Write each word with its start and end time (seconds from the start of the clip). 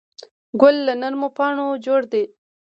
ګل 0.61 0.75
له 0.87 0.93
نرمو 1.01 1.29
پاڼو 1.37 1.67
جوړ 1.85 2.01
دی. 2.11 2.23